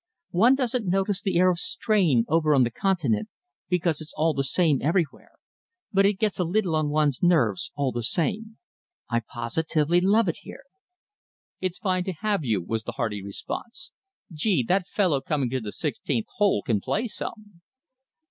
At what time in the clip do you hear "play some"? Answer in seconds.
16.81-17.61